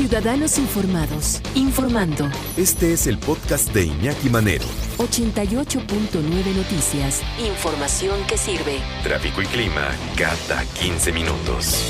[0.00, 2.26] Ciudadanos Informados, informando.
[2.56, 4.64] Este es el podcast de Iñaki Manero.
[4.96, 7.22] 88.9 Noticias.
[7.38, 8.78] Información que sirve.
[9.02, 11.84] Tráfico y clima cada 15 minutos.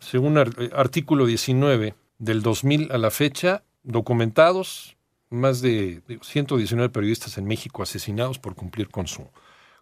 [0.00, 4.98] Según ar- artículo 19 del 2000 a la fecha, documentados
[5.30, 9.26] más de digo, 119 periodistas en México asesinados por cumplir con su,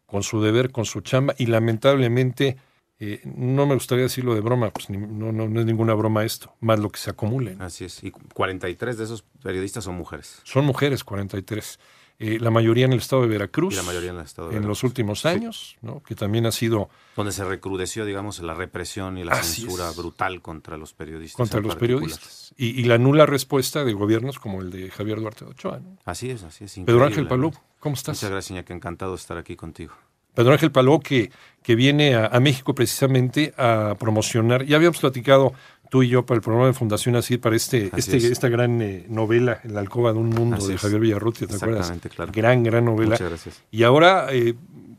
[0.06, 2.56] con su deber, con su chamba, y lamentablemente,
[2.98, 6.24] eh, no me gustaría decirlo de broma, pues ni- no, no, no es ninguna broma
[6.24, 7.54] esto, más lo que se acumule.
[7.56, 7.64] ¿no?
[7.64, 8.02] Así es.
[8.02, 10.40] Y 43 de esos periodistas son mujeres.
[10.44, 11.78] Son mujeres, 43.
[12.18, 13.74] Eh, la mayoría en el estado de Veracruz.
[13.74, 14.78] Y la mayoría en el estado de en Veracruz.
[14.82, 16.02] los últimos años, ¿no?
[16.02, 19.96] que también ha sido Donde se recrudeció, digamos, la represión y la Así censura es.
[19.96, 21.36] brutal contra los periodistas.
[21.36, 22.00] contra en los particular.
[22.08, 22.54] periodistas.
[22.56, 25.80] Y, y la nula respuesta de gobiernos como el de Javier Duarte de Ochoa.
[25.80, 25.98] ¿no?
[26.06, 26.72] Así es, así es.
[26.86, 27.52] Pedro Ángel Palou.
[27.80, 28.16] ¿cómo estás?
[28.16, 28.72] Muchas gracias, Iñaki.
[28.72, 29.92] Encantado de estar aquí contigo.
[30.36, 31.32] Pedro Ángel Palou que,
[31.62, 35.52] que viene a, a México precisamente a promocionar, ya habíamos platicado
[35.90, 38.24] tú y yo para el programa de Fundación Así, para este, Así este es.
[38.24, 40.78] esta gran eh, novela, la alcoba de un mundo Así de.
[40.78, 41.90] Javier Villarrutia, ¿te acuerdas?
[41.90, 42.32] Exactamente, claro.
[42.34, 43.12] Gran, gran novela.
[43.12, 43.62] Muchas gracias.
[43.70, 44.54] Y ahora, eh,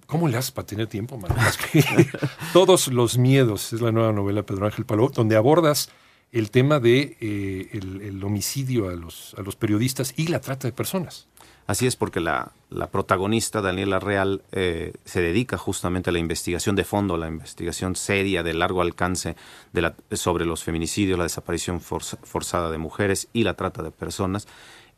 [0.07, 1.19] ¿cómo le haces para tener tiempo,
[1.71, 1.83] que-
[2.53, 5.89] Todos los miedos es la nueva novela Pedro Ángel Palou, donde abordas
[6.31, 10.67] el tema de eh, el, el homicidio a los, a los periodistas y la trata
[10.67, 11.27] de personas.
[11.67, 12.53] Así es, porque la,
[12.91, 17.97] protagonista, Daniela Real, eh, se dedica justamente a la investigación de fondo, a la investigación
[17.97, 19.35] seria, de largo alcance
[19.73, 23.91] de la- sobre los feminicidios, la desaparición forza- forzada de mujeres y la trata de
[23.91, 24.47] personas,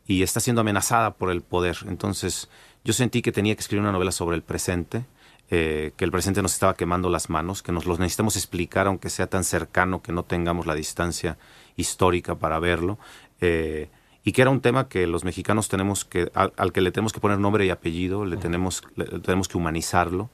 [0.06, 1.78] y está siendo amenazada por el poder.
[1.88, 2.50] Entonces,
[2.84, 5.06] yo sentí que tenía que escribir una novela sobre el presente,
[5.50, 9.10] eh, que el presente nos estaba quemando las manos, que nos los necesitamos explicar, aunque
[9.10, 11.40] sea tan cercano que no tengamos la distancia
[11.78, 13.00] histórica para verlo.
[13.42, 13.90] eh,
[14.30, 17.14] y que era un tema que los mexicanos tenemos que, al, al que le tenemos
[17.14, 20.30] que poner nombre y apellido, le tenemos, le- tenemos que humanizarlo,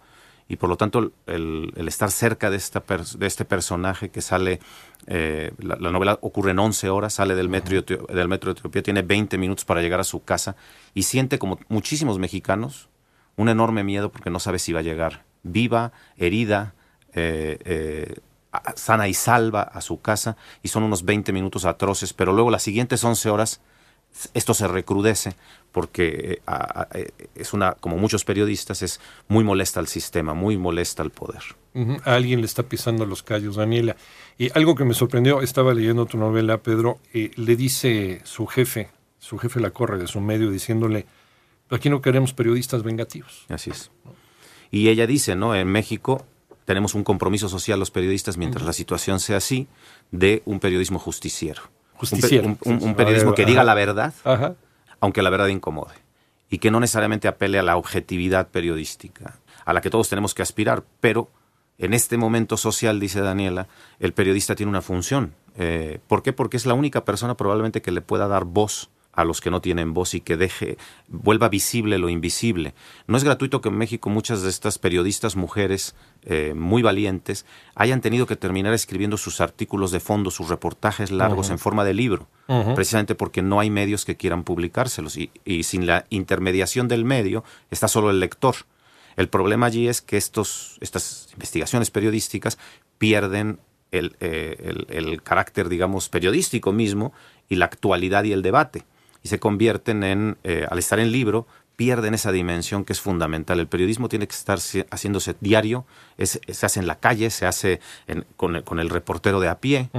[0.49, 4.21] y por lo tanto el, el estar cerca de, esta pers- de este personaje que
[4.21, 4.59] sale,
[5.07, 8.83] eh, la, la novela ocurre en 11 horas, sale del metro, del metro de Etiopía,
[8.83, 10.57] tiene 20 minutos para llegar a su casa,
[10.93, 12.89] y siente como muchísimos mexicanos
[13.37, 16.73] un enorme miedo porque no sabe si va a llegar viva, herida,
[17.13, 18.15] eh, eh,
[18.75, 22.63] sana y salva a su casa y son unos 20 minutos atroces, pero luego las
[22.63, 23.61] siguientes 11 horas
[24.33, 25.35] esto se recrudece
[25.71, 30.33] porque eh, a- a- eh, es una, como muchos periodistas, es muy molesta al sistema,
[30.33, 31.41] muy molesta al poder.
[32.05, 33.97] A alguien le está pisando los callos, Daniela.
[34.37, 38.89] Y algo que me sorprendió, estaba leyendo tu novela, Pedro, eh, le dice su jefe,
[39.19, 41.05] su jefe la corre de su medio, diciéndole,
[41.69, 43.45] aquí no queremos periodistas vengativos.
[43.49, 43.91] Así es.
[44.71, 45.53] Y ella dice, ¿no?
[45.53, 46.25] En México
[46.63, 49.67] tenemos un compromiso social los periodistas, mientras la situación sea así,
[50.11, 51.63] de un periodismo justiciero.
[51.95, 52.57] Justiciero.
[52.63, 53.49] Un, periodismo que Ajá.
[53.49, 54.55] diga la verdad, Ajá.
[54.99, 55.93] aunque la verdad incomode.
[56.49, 59.35] Y que no necesariamente apele a la objetividad periodística,
[59.65, 60.83] a la que todos tenemos que aspirar.
[60.99, 61.29] Pero
[61.77, 63.67] en este momento social, dice Daniela,
[63.99, 65.33] el periodista tiene una función.
[65.57, 66.33] Eh, ¿Por qué?
[66.33, 69.61] Porque es la única persona probablemente que le pueda dar voz a los que no
[69.61, 70.77] tienen voz y que deje,
[71.07, 72.73] vuelva visible lo invisible.
[73.07, 77.45] No es gratuito que en México muchas de estas periodistas mujeres eh, muy valientes
[77.75, 81.93] hayan tenido que terminar escribiendo sus artículos de fondo, sus reportajes largos en forma de
[81.93, 82.27] libro,
[82.75, 87.43] precisamente porque no hay medios que quieran publicárselos y, y sin la intermediación del medio
[87.71, 88.55] está solo el lector.
[89.15, 92.57] El problema allí es que estos, estas investigaciones periodísticas
[92.97, 93.59] pierden
[93.91, 94.57] el, eh,
[94.89, 97.13] el- el carácter, digamos, periodístico mismo
[97.47, 98.83] y la actualidad y el debate.
[99.25, 101.47] Y se convierten en, eh, al estar en libro,
[101.77, 103.59] pierden esa dimensión que es fundamental.
[103.59, 104.59] El periodismo tiene que estar
[104.91, 105.83] haciéndose diario,
[106.17, 109.47] es- se hace en la calle, se hace en- con, el, con el reportero de
[109.49, 109.89] a pie,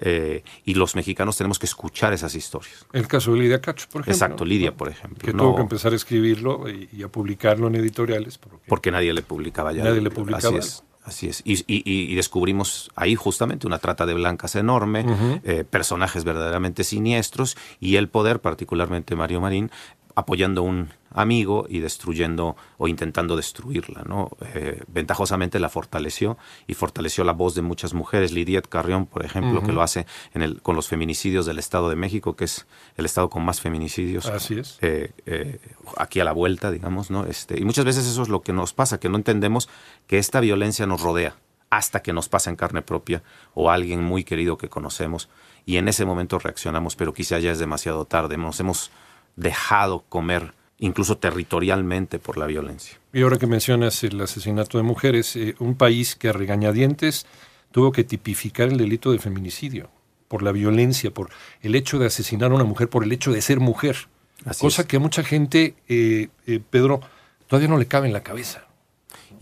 [0.00, 2.84] eh, y los mexicanos tenemos que escuchar esas historias.
[2.92, 4.12] El caso de Lidia Cacho, por ejemplo.
[4.26, 5.24] Exacto, Lidia, por ejemplo.
[5.24, 8.36] Que No- tuvo que empezar a escribirlo y, y a publicarlo en editoriales.
[8.36, 9.84] Porque, porque nadie le publicaba ya.
[9.84, 10.58] Nadie le publicaba.
[10.58, 10.82] Así es.
[11.04, 11.42] Así es.
[11.44, 15.04] Y, y- y- y descubrimos ahí justamente una trata de blancas enorme,
[15.42, 19.70] eh, personajes verdaderamente siniestros y el poder, particularmente Mario Marín,
[20.14, 24.02] apoyando a un amigo y destruyendo o intentando destruirla.
[24.04, 24.30] ¿no?
[24.54, 28.32] Eh, ventajosamente la fortaleció y fortaleció la voz de muchas mujeres.
[28.32, 31.96] Lidiet Carrión, por ejemplo, que lo hace en el, con los feminicidios del Estado de
[31.96, 32.66] México, que es
[32.96, 34.78] el estado con más feminicidios Así es.
[34.80, 35.58] eh, eh,
[35.96, 37.26] aquí a la vuelta, digamos, ¿no?
[37.26, 39.68] Este, y muchas veces eso es lo que nos pasa, que no entendemos
[40.06, 41.36] que esta violencia nos rodea
[41.70, 43.22] hasta que nos pasa en carne propia
[43.54, 45.30] o a alguien muy querido que conocemos
[45.64, 48.90] y en ese momento reaccionamos, pero quizá ya es demasiado tarde, nos hemos
[49.36, 52.98] dejado comer incluso territorialmente por la violencia.
[53.12, 57.24] Y ahora que mencionas el asesinato de mujeres, eh, un país que a regañadientes
[57.70, 59.90] tuvo que tipificar el delito de feminicidio
[60.26, 61.30] por la violencia, por
[61.60, 64.08] el hecho de asesinar a una mujer, por el hecho de ser mujer.
[64.44, 64.88] Así cosa es.
[64.88, 67.00] que a mucha gente, eh, eh, Pedro,
[67.46, 68.64] todavía no le cabe en la cabeza.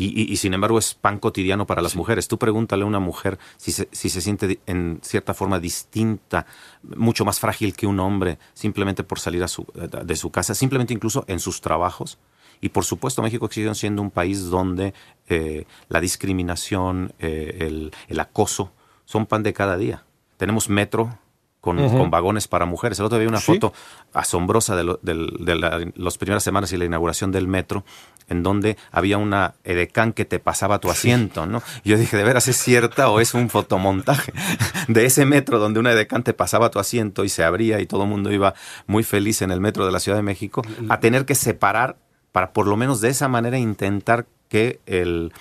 [0.03, 2.27] Y, sin embargo es pan cotidiano para las mujeres.
[2.27, 6.47] Tú pregúntale a una mujer si se, si se siente en cierta forma distinta,
[6.83, 10.95] mucho más frágil que un hombre, simplemente por salir a su, de su casa, simplemente
[10.95, 12.19] incluso en sus trabajos.
[12.63, 14.95] Y por supuesto México sigue siendo un país donde
[15.29, 18.73] eh, la discriminación, eh, el, el acoso
[19.05, 20.05] son pan de cada día.
[20.39, 21.19] Tenemos metro
[21.61, 22.99] con, vagones para mujeres.
[22.99, 23.73] El otro día vi una foto
[24.13, 27.85] asombrosa de, las primeras semanas y la inauguración del metro,
[28.31, 31.63] en donde había una edecán que te pasaba tu asiento, ¿no?
[31.85, 34.33] yo dije, ¿de veras es cierta o es un fotomontaje
[34.89, 38.05] de ese metro donde una edecán te pasaba tu asiento y se abría y todo
[38.05, 38.55] el mundo iba
[38.87, 41.97] muy feliz en el metro de la Ciudad de México, a tener que separar
[42.33, 45.33] para por lo menos de esa manera intentar que el,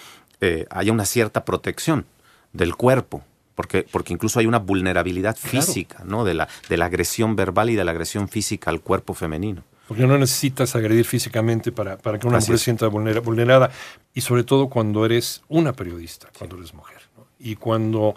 [0.41, 2.05] eh, haya una cierta protección
[2.51, 3.23] del cuerpo
[3.59, 6.23] porque, porque incluso hay una vulnerabilidad física, ¿no?
[6.23, 9.65] De la, de la agresión verbal y de la agresión física al cuerpo femenino.
[9.89, 13.71] Porque no necesitas agredir físicamente para, para que una mujer se sienta vulnerada.
[14.13, 16.99] Y sobre todo cuando eres una periodista, cuando eres mujer.
[17.39, 18.13] Y cuando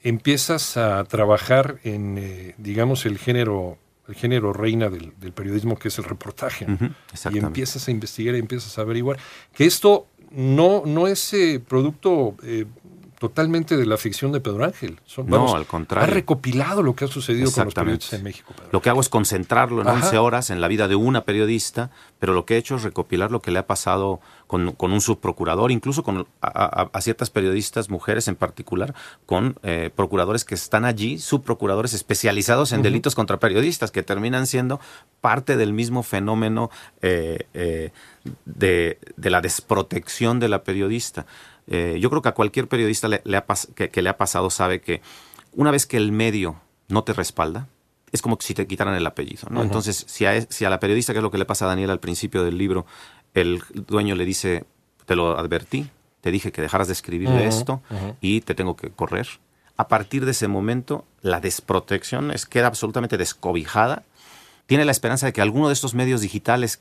[0.00, 5.98] empiezas a trabajar en, eh, digamos, el género, el género reina del, periodismo, que es
[5.98, 6.68] el reportaje.
[7.32, 9.18] y empiezas a investigar y empiezas a averiguar
[9.52, 12.66] que esto no, no es eh, producto eh,
[13.18, 15.00] totalmente de la ficción de Pedro Ángel.
[15.26, 16.08] no, al contrario.
[16.08, 18.54] Ha recopilado lo que ha sucedido con los periodistas en México.
[18.70, 22.32] Lo que hago es concentrarlo en 11 horas en la vida de una periodista, pero
[22.32, 26.02] lo que he hecho es recopilar lo que le ha pasado con, un subprocurador, incluso
[26.02, 28.94] con a, ciertas periodistas, mujeres en particular,
[29.26, 34.80] con eh, procuradores que están allí, subprocuradores especializados en delitos contra periodistas, que terminan siendo
[35.20, 36.70] parte del mismo fenómeno
[37.02, 37.90] eh, eh,
[38.44, 41.26] de, de la desprotección de la periodista.
[41.70, 45.02] Eh, yo creo que a cualquier periodista le, ha que, le ha pasado sabe que
[45.52, 47.68] una vez que el medio no te respalda,
[48.10, 49.48] es como si te quitaran el apellido.
[49.50, 49.62] ¿no?
[49.62, 51.90] Entonces, si a, si a la periodista, que es lo que le pasa a Daniel
[51.90, 52.86] al principio del libro,
[53.34, 54.64] el dueño le dice,
[55.04, 55.90] te lo advertí,
[56.22, 57.82] te dije que dejaras de escribir esto
[58.20, 59.28] y te tengo que correr.
[59.76, 64.02] A partir de ese momento, la desprotección es, queda absolutamente descobijada.
[64.66, 66.80] Tiene la esperanza de que alguno de estos medios digitales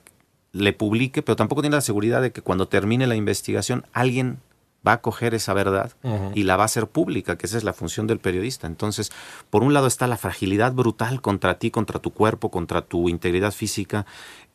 [0.52, 4.40] le publique, pero tampoco tiene la seguridad de que cuando termine la investigación alguien
[4.88, 5.92] va a coger esa verdad
[6.34, 8.68] y la va a hacer pública, que esa es la función del periodista.
[8.68, 9.12] Entonces,
[9.50, 13.52] por un lado está la fragilidad brutal contra ti, contra tu cuerpo, contra tu integridad
[13.52, 14.06] física.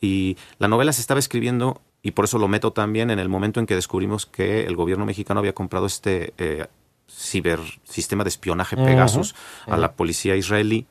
[0.01, 3.61] Y la novela se estaba escribiendo, y por eso lo meto también en el momento
[3.61, 6.67] en que descubrimos que el gobierno mexicano había comprado este eh,
[7.09, 9.35] cibersistema de espionaje Pegasus
[9.67, 10.87] a la policía israelí.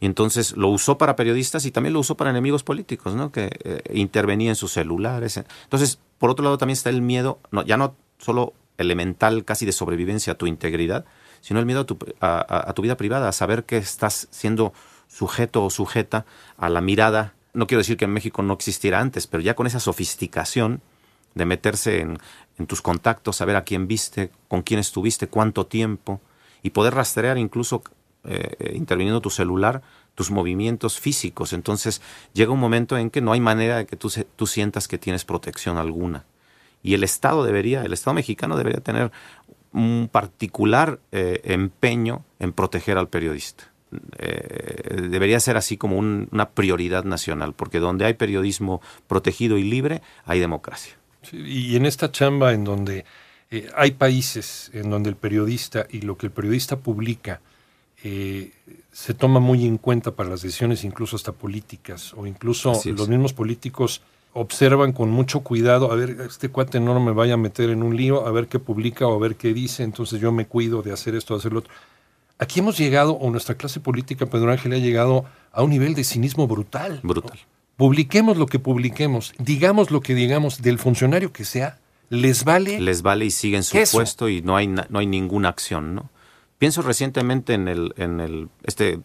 [0.00, 3.30] Y entonces lo usó para periodistas y también lo usó para enemigos políticos, ¿no?
[3.30, 5.36] Que eh, intervenía en sus celulares.
[5.36, 9.72] Entonces, por otro lado también está el miedo, no, ya no solo elemental casi de
[9.72, 11.04] sobrevivencia a tu integridad,
[11.40, 14.72] sino el miedo a tu, a, tu vida privada, a saber que estás siendo
[15.08, 16.24] sujeto o sujeta
[16.56, 17.34] a la mirada.
[17.52, 20.80] No quiero decir que en México no existiera antes, pero ya con esa sofisticación
[21.34, 22.18] de meterse en,
[22.66, 26.20] tus contactos, saber a quién viste, con quién estuviste, cuánto tiempo,
[26.62, 27.82] y poder rastrear incluso
[28.22, 29.82] eh, interviniendo tu celular
[30.14, 31.52] tus movimientos físicos.
[31.52, 32.02] Entonces
[32.34, 35.24] llega un momento en que no hay manera de que tú, tú sientas que tienes
[35.24, 36.24] protección alguna.
[36.82, 39.12] Y el Estado debería, el Estado mexicano debería tener
[39.72, 43.64] un particular eh, empeño en proteger al periodista.
[44.18, 50.02] Eh, debería ser así como una prioridad nacional, porque donde hay periodismo protegido y libre,
[50.24, 50.94] hay democracia.
[51.32, 53.04] y en esta chamba en donde
[53.50, 57.40] eh, hay países en donde el periodista y lo que el periodista publica
[58.90, 63.32] se toma muy en cuenta para las decisiones, incluso hasta políticas, o incluso los mismos
[63.32, 64.02] políticos
[64.34, 67.96] observan con mucho cuidado, a ver, este cuate no me vaya a meter en un
[67.96, 70.92] lío, a ver qué publica o a ver qué dice, entonces yo me cuido de
[70.92, 71.72] hacer esto, de hacer lo otro.
[72.38, 76.02] Aquí hemos llegado, o nuestra clase política, Pedro Ángel, ha llegado a un nivel de
[76.02, 77.00] cinismo brutal.
[77.02, 77.38] Brutal.
[77.76, 82.80] Publiquemos lo que publiquemos, digamos lo que digamos del funcionario que sea, les vale.
[82.80, 86.10] Les vale y siguen su puesto y no hay, no hay ninguna acción, ¿no?
[86.58, 89.00] Pienso recientemente en el, en el este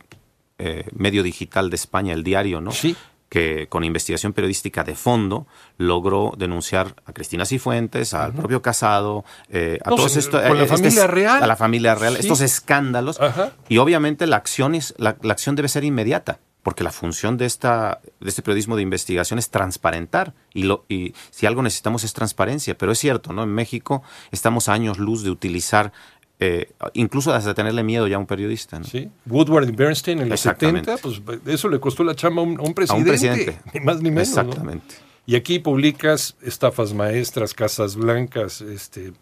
[0.58, 2.72] eh, medio digital de España, el diario, ¿no?
[2.72, 2.96] Sí
[3.30, 9.80] que con investigación periodística de fondo logró denunciar a Cristina Cifuentes, al propio Casado, eh,
[9.84, 13.20] a todos estos, la eh, familia real, a la familia real, estos escándalos.
[13.68, 18.02] Y obviamente la acción es, la, acción debe ser inmediata porque la función de, esta,
[18.20, 20.34] de este periodismo de investigación es transparentar.
[20.54, 23.44] Y, lo, y si algo necesitamos es transparencia, pero es cierto, ¿no?
[23.44, 25.94] En México estamos a años luz de utilizar
[26.40, 28.84] eh, incluso hasta tenerle miedo ya a un periodista.
[28.84, 32.74] Sí, Woodward y Bernstein en los 70, pues eso le costó la chamba a un,
[32.74, 34.30] presidente, ni más ni menos.
[34.30, 34.96] Exactamente.
[35.26, 39.14] Y aquí publicas estafas maestras, casas blancas, este,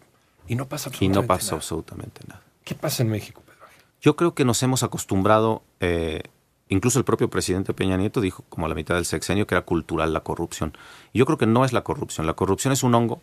[0.46, 2.42] y no pasa absolutamente Y no pasa absolutamente nada.
[2.64, 3.66] ¿Qué pasa en México, Pedro?
[4.00, 6.22] Yo creo que nos hemos acostumbrado, eh,
[6.68, 9.64] incluso el propio presidente Peña Nieto dijo como a la mitad del sexenio que era
[9.64, 10.76] cultural la corrupción.
[11.12, 12.26] Y yo creo que no es la corrupción.
[12.26, 13.20] La corrupción es un hongo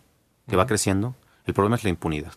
[0.50, 2.34] que va creciendo El problema es la impunidad.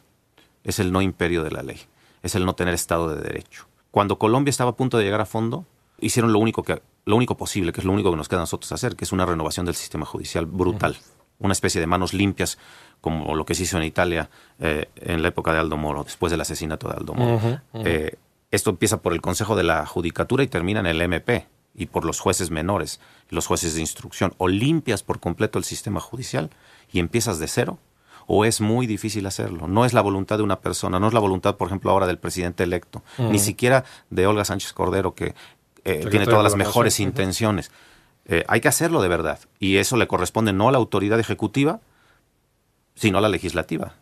[0.67, 1.81] Es el no imperio de la ley.
[2.23, 3.67] Es el no tener Estado de Derecho.
[3.91, 5.65] Cuando Colombia estaba a punto de llegar a fondo,
[6.01, 8.43] hicieron lo único, que, lo único posible, que es lo único que nos queda a
[8.43, 10.97] nosotros hacer, que es una renovación del sistema judicial brutal.
[11.39, 12.59] Una especie de manos limpias,
[13.01, 16.31] como lo que se hizo en Italia eh, en la época de Aldo Moro, después
[16.31, 17.61] del asesinato de Aldo Moro.
[17.75, 18.17] Eh,
[18.51, 22.05] esto empieza por el Consejo de la Judicatura y termina en el MP y por
[22.05, 24.35] los jueces menores, los jueces de instrucción.
[24.39, 26.51] O limpias por completo el sistema judicial
[26.91, 27.79] y empiezas de cero,
[28.27, 29.69] o es muy difícil hacerlo.
[29.69, 32.19] No es la voluntad de una persona, no es la voluntad, por ejemplo, ahora del
[32.19, 35.35] presidente electo, ni siquiera de Olga Sánchez Cordero, que
[35.85, 37.71] eh, tiene todas las mejores intenciones.
[38.27, 39.39] Eh, hay que hacerlo de verdad.
[39.61, 41.81] Y eso le corresponde no a la autoridad ejecutiva,
[42.97, 43.95] sino a la legislativa.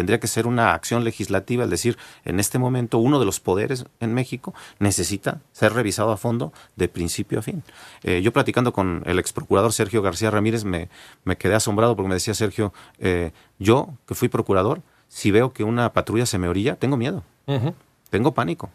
[0.00, 3.84] Tendría que ser una acción legislativa, es decir, en este momento uno de los poderes
[4.00, 7.62] en México necesita ser revisado a fondo de principio a fin.
[8.02, 10.88] Eh, yo platicando con el ex procurador Sergio García Ramírez me,
[11.24, 15.64] me quedé asombrado porque me decía Sergio, eh, yo que fui procurador, si veo que
[15.64, 17.22] una patrulla se me orilla, tengo miedo,
[18.08, 18.70] tengo pánico.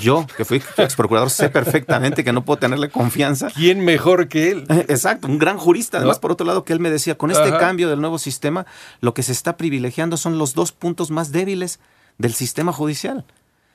[0.00, 3.48] Yo, que fui ex procurador, sé perfectamente que no puedo tenerle confianza.
[3.54, 4.66] ¿Quién mejor que él?
[4.88, 5.98] Exacto, un gran jurista.
[5.98, 8.66] Además, por otro lado, que él me decía, con este cambio del nuevo sistema,
[9.00, 11.78] lo que se está privilegiando son los dos puntos más débiles
[12.18, 13.24] del sistema judicial.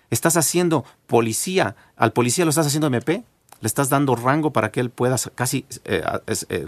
[0.10, 3.24] Estás haciendo policía, al policía lo estás haciendo MP,
[3.62, 6.03] le estás dando rango para que él pueda casi eh,
[6.50, 6.65] eh,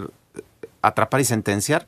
[0.80, 1.86] atrapar y sentenciar,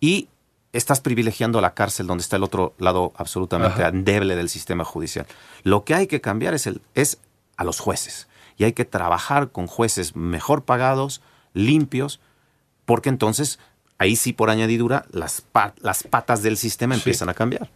[0.00, 0.28] y
[0.74, 5.26] estás privilegiando la cárcel donde está el otro lado absolutamente endeble del sistema judicial.
[5.62, 7.18] Lo que hay que cambiar es, el, es
[7.56, 8.28] a los jueces
[8.58, 12.20] y hay que trabajar con jueces mejor pagados, limpios,
[12.84, 13.58] porque entonces
[13.98, 15.44] ahí sí por añadidura las,
[15.80, 17.70] las patas del sistema empiezan a cambiar.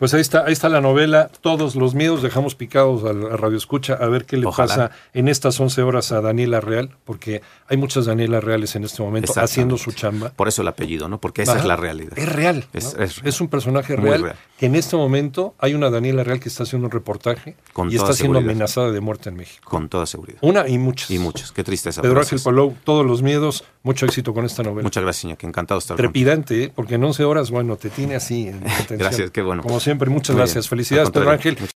[0.00, 3.58] Pues ahí está, ahí está la novela, todos los miedos, dejamos picados a la radio
[3.58, 7.76] escucha a ver qué le pasa en estas 11 horas a Daniela Real, porque hay
[7.76, 10.30] muchas Daniela Reales en este momento haciendo su chamba.
[10.30, 11.20] Por eso el apellido, ¿no?
[11.20, 12.18] Porque esa es la realidad.
[12.18, 12.64] Es real.
[12.72, 16.86] Es, un personaje real, que en este momento hay una Daniela Real que está haciendo
[16.86, 17.56] un reportaje
[17.90, 19.68] y está siendo amenazada de muerte en México.
[19.68, 20.38] Con toda seguridad.
[20.40, 21.10] Una y muchas.
[21.10, 21.52] Y muchas.
[21.52, 22.00] Qué tristeza.
[22.00, 24.82] Pedro Ángel Palou, todos los miedos, mucho éxito con esta novela.
[24.82, 26.72] Muchas gracias, señor, que encantado estar Trepidante, ¿eh?
[26.74, 28.48] porque en 11 horas, bueno, te tiene así.
[28.48, 28.62] En
[28.98, 29.62] gracias, qué bueno.
[29.62, 30.68] Como siempre, muchas gracias.
[30.68, 31.56] Felicidades, Pedro Ángel.